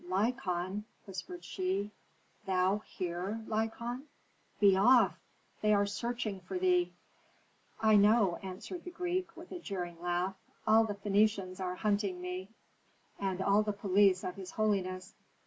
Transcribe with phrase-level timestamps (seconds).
[0.09, 1.91] "Lykon!" whispered she.
[2.47, 4.07] "Thou here, Lykon?
[4.59, 5.15] Be off!
[5.61, 6.91] They are searching for thee."
[7.81, 10.35] "I know," answered the Greek, with a jeering laugh.
[10.65, 12.49] "All the Phœnicians are hunting me,
[13.19, 15.13] and all the police of his holiness.